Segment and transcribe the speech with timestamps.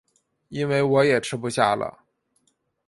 [0.49, 1.99] 因为我也吃不下了